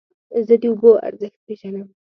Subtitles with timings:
[0.47, 1.87] زه د اوبو ارزښت پېژنم.